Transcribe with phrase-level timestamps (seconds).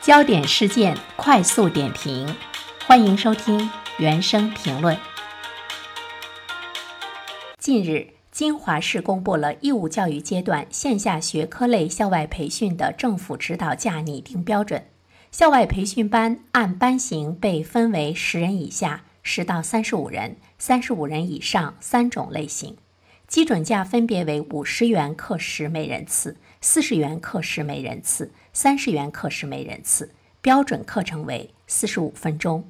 [0.00, 2.34] 焦点事件快速点评，
[2.86, 4.96] 欢迎收听原声评论。
[7.58, 14.86] 近日，金华市公布了义务教育阶段线下学科类校外培训的政府指导价拟定标准。
[15.30, 22.78] 校外培训班按班型被分为十人以下、十到三十五人、三十五人以上三种类型，
[23.28, 26.38] 基准价分别为五十元课时每人次。
[26.62, 32.68] 四十元课时每人次，三十元课时每人次，标准课程为四十五分钟。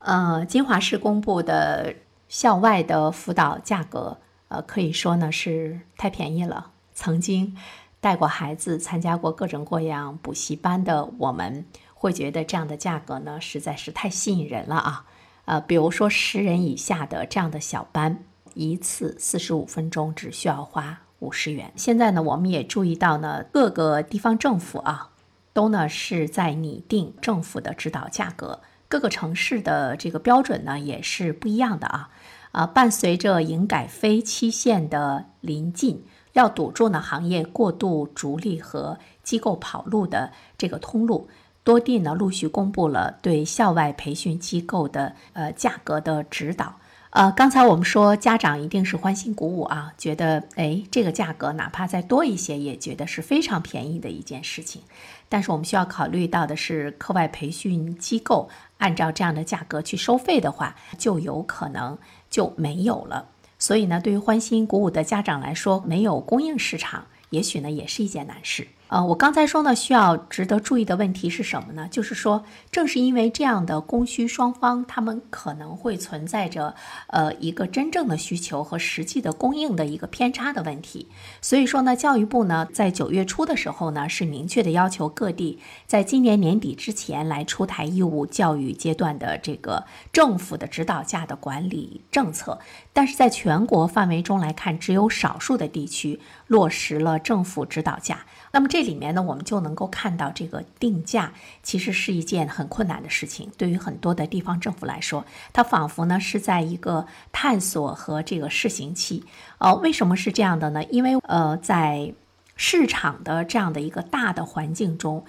[0.00, 1.94] 呃，金华市公布的
[2.30, 4.16] 校外的辅导价格，
[4.48, 6.70] 呃，可以说呢是太便宜了。
[6.94, 7.54] 曾经
[8.00, 15.04] 带过孩子、参加过各种各样补习班的我们，会觉得这样的价格呢实在是太吸引人了啊！
[15.44, 21.02] 呃，比如说十人以下的这样的小班，一次四十五分钟只需要花。
[21.20, 21.72] 五十元。
[21.76, 25.10] 现在呢，我们也注意到呢，各个地方政府啊，
[25.54, 28.60] 都呢是在拟定政府的指导价格。
[28.88, 32.10] 各个城市的这个标准呢也是不一样的啊。
[32.52, 41.28] 啊，伴随着营改非期限的临近，要堵住呢行业过度逐利和机构跑路的这个通路，
[41.62, 46.74] 多地呢陆续公布了对校外培训机构的呃价格的指导。
[47.10, 54.82] 呃，刚才我们说家长一定是欢欣鼓舞啊，觉得哎，这个价格哪怕再多一些，也觉得是非常便宜的一件事情。
[55.28, 61.98] 但是我们需要考虑到的是，课外培训机构按照这样的价格去收费的话，就有可能
[62.30, 63.26] 就没有了。
[63.58, 68.68] 所以呢，对于欢欣鼓舞的家长来说，没有供应市场，也许呢也是一件难事。
[68.90, 71.86] 呃，我刚才说呢，需要值得注意的问题是什么呢？
[71.88, 76.74] 就是说，正是因为这样的供需双方，他们可能会存在着
[77.06, 81.06] 呃一个真正的需求和实际的供应的一个偏差的问题。
[81.40, 92.58] 所以说呢，教育部呢在九月初的时候呢，是明确的要求各地在今年年底之前来出台义务教育阶段的这个政府的指导价的管理政策。
[92.92, 98.26] 但是在全国范围中来看，只有少数的地区落实了政府指导价。
[98.52, 103.50] 那么这里面呢，我们就能够看到，这个定价其实是一件很困难的事情。
[103.56, 109.24] 对于很多的地方政府来说，它仿佛呢是在一个探索和这个试行期。
[109.58, 110.82] 呃，为什么是这样的呢？
[110.84, 112.12] 因为呃，在
[112.56, 115.24] 市场的这样的一个大的环境中。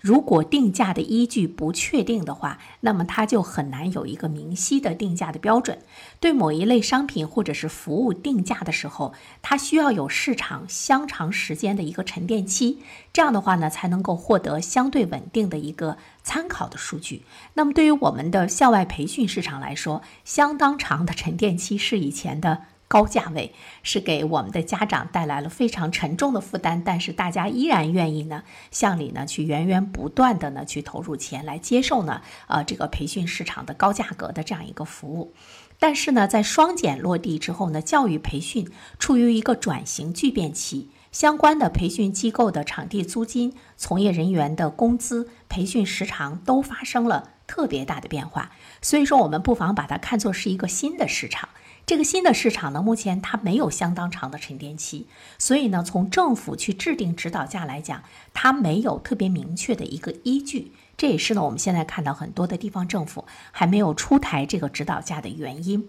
[0.00, 5.78] 如果定价的依据不确定的话，那么它就很难有一个明晰的定价的标准。
[6.20, 12.78] 对某一类商品或者是服务定价的时候，它需要有市场相长时间的一个沉淀期，
[13.12, 17.22] 这样的话呢，才能够获得相对稳定的一个参考的数据。
[17.54, 22.64] 那么对于我们的校外培训市场来说，相当长的沉淀期是以前的。
[22.88, 23.52] 高价位
[23.82, 35.34] 是给我们的家长带来了非常沉重的负担，但是大家依然愿意呢向里呢去源源不断的呢去投入钱来接受呢呃这个培训市场的高价格的这样一个服务。
[35.78, 48.52] 但是呢，在双减落地之后呢，教育培训处于一个转型巨变期，相关的培训机构的场地租金、从业人员的工资、培训时长都发生了特别大的变化。
[48.80, 51.50] 所以说，我们不妨把它看作是一个新的市场。
[51.86, 55.06] 这个新的市场呢，目前它没有相当长的沉淀期，
[55.38, 58.02] 所以呢，从政府去制定指导价来讲，
[58.34, 60.72] 它没有特别明确的一个依据。
[60.96, 65.88] 这也是呢，我们现在看到很多的地方政府还没有出台这个指导价的原因。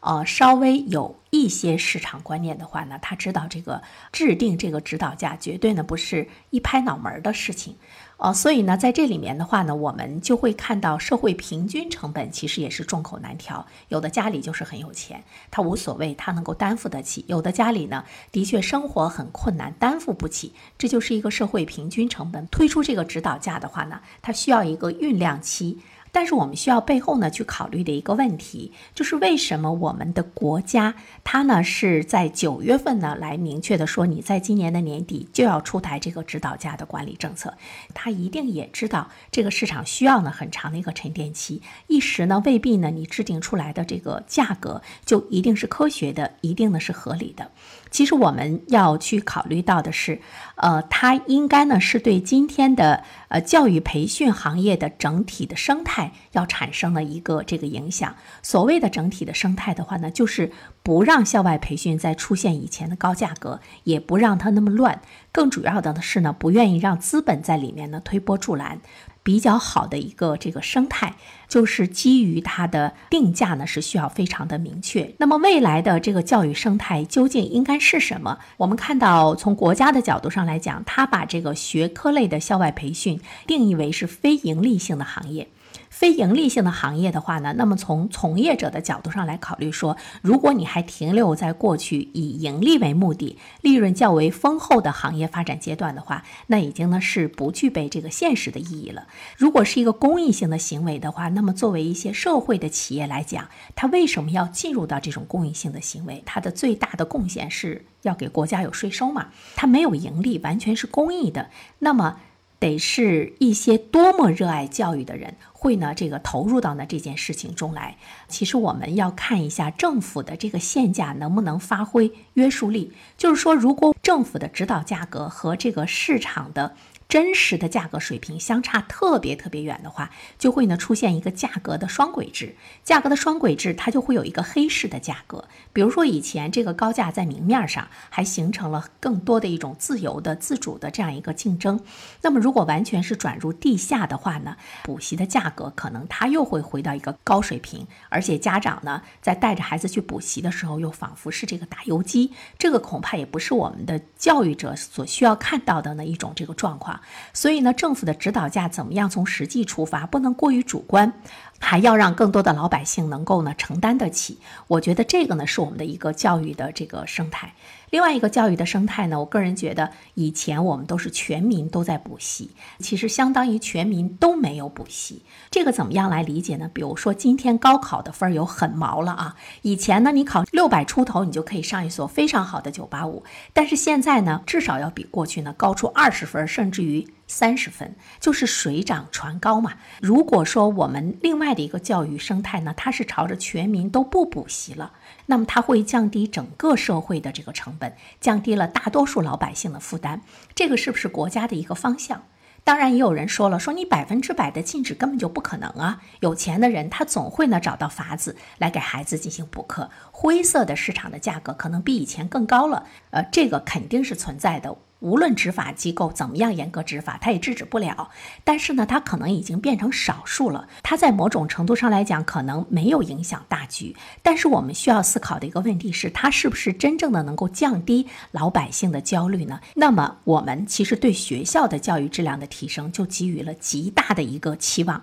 [0.00, 7.76] 呃，稍微有一些市场观念的话呢，他知道这个制定这个指导价绝对呢不是一拍脑门儿的事情。
[8.18, 13.66] 哦，所以呢，在这里面的话呢，我们就会看到社会平均成本其实也是众口难调。
[13.88, 20.52] 有的家里就是很有钱，他无所谓，他能够担负得起；有的家里呢，的确生活很困难，担负不起。
[20.78, 22.46] 这就是一个社会平均成本。
[22.46, 25.78] 推出这个指导价的话呢，它需要一个酝酿期。
[26.16, 37.52] 但是我们需要背后呢去考虑的一个问题，就是为什么我们的国家它呢是在九月份呢来明确的说，你在今年的年底就要出台这个指导价的管理政策，
[37.92, 47.50] 它一定也知道这个市场需要呢很长的一个沉淀期，一时呢未必呢你制定出来的这个价格就一定是科学的，一定呢是合理的。
[47.96, 50.20] 其实我们要去考虑到的是，
[50.56, 56.12] 呃，它应该呢是对今天的呃教育培训行业的整体的生态。
[56.32, 58.14] 要产生了一个这个影响。
[58.42, 60.52] 所谓的整体的生态的话呢，就是
[60.82, 65.00] 不让校外培训再出现以前的高价格，也不让它那么乱。
[65.32, 68.80] 更主要的是呢，不愿意让资本在里面呢推波助澜。
[69.26, 71.16] 比较好的一个这个生态，
[71.48, 75.12] 就是基于它的定价呢是需要非常的明确。
[75.18, 78.38] 那么未来的这个教育生态究竟应该是什么？
[78.58, 85.48] 我们看到从国家的角度上来讲，它把这个学科类的校外培训定义为是非盈利性的行业。
[85.96, 99.06] 非盈利性的行业的话呢，那么从从业者的角度上来考虑说，如果你还停留在过去以盈利为目的、利润较为丰厚的行业发展阶段的话，那已经呢是不具备这个现实的意义了。
[99.38, 106.22] 如果是一个公益性的行为的话，那么作为一些社会的企业来讲，它为什么要进入到这种公益性的行为？
[106.26, 109.28] 它的最大的贡献是要给国家有税收嘛？
[109.56, 111.48] 它没有盈利，完全是公益的。
[111.78, 112.20] 那么。
[112.66, 115.94] 得是一些多么热爱教育的人会呢？
[115.94, 117.96] 这个投入到呢这件事情中来。
[118.28, 122.92] 其实我们要看一下政府的这个限价能不能发挥约束力。
[123.16, 126.74] 就是说，如果政府的指导价格和这个市场的。
[127.08, 132.56] 真实的价格水平相差特别特别远的话，就会呢出现一个价格的双轨制。
[132.82, 135.46] 价格的双轨制，它就会有一个黑市的价格。
[135.72, 141.80] 比如说以前这个高价在明面上还形成了更多的一种自由的、自主的这样一个竞争。
[142.22, 152.32] 那么如果完全是转入地下的话呢，补习的价格可能它又会回到一个高水平，而且家长呢在带着孩子去补习的时候，又仿佛是这个打游击。
[152.58, 156.95] 这个恐怕也不是我们的教育者所需要看到的呢一种这个状况。
[157.32, 161.12] 所以呢，政府的指导价怎么样从实际出发，不能过于主观，
[161.58, 164.38] 还要让更多的老百姓能够呢承担得起。
[164.66, 167.54] 我觉得这个呢是我们的一个教育的这个生态。
[167.96, 175.22] 另外一个教育的生态呢，我个人觉得以前我们都是全民都在补习，其实相当于全民都没有补习。
[175.50, 176.70] 这个怎么样来理解呢？
[176.74, 187.08] 比如说今天高考的分儿有很毛了啊，以前呢你考六百出头，你就可以上一所非常好的九八五，但是现在呢至少要比过去呢高出二十分，甚至于。
[187.26, 189.74] 三十分就是水涨船高嘛。
[190.00, 194.92] 如果说我们另外的一个教育生态呢，它是朝着全民都不补习了，
[195.26, 200.22] 那么它会降低整个社会的这个成本，降低了大多数老百姓的负担。
[200.54, 202.22] 这个是不是国家的一个方向？
[202.64, 206.02] 当然，也有人说了，说你百分之百的禁止根本就不可能啊。
[206.18, 212.84] 有钱的人他总会呢找到法子来给孩子进行补课，灰色的市场的价格可能比以前更高了。
[213.10, 214.76] 呃，这个肯定是存在的。
[215.06, 218.10] 无论执法机构怎么样严格执法，它也制止不了。
[218.42, 220.66] 但是呢，它可能已经变成少数了。
[220.82, 223.94] 它在某种程度上来讲，可能没有影响大局。
[224.20, 229.60] 但是我们需要思考的一个问题是，它是不是真正的能够降低老百姓的焦虑呢？
[229.76, 235.00] 那么，我们其实对学校的教育质量的提升就给予了极大的一个期望。